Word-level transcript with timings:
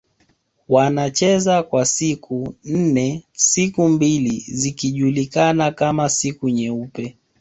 Wanacheza 0.69 1.63
kwa 1.63 1.85
siku 1.85 2.55
nne 2.63 3.23
siku 3.33 3.87
mbili 3.87 4.45
zikijulikana 4.47 5.71
kama 5.71 6.09
siku 6.09 6.49
nyeupe 6.49 7.17